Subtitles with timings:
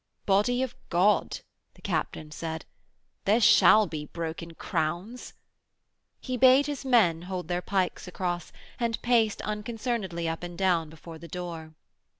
[0.25, 1.41] 'Body of God,'
[1.75, 2.65] the captain said,
[3.25, 5.35] 'there shall be broken crowns.'
[6.19, 11.19] He bade his men hold their pikes across, and paced unconcernedly up and down before
[11.19, 11.75] the door.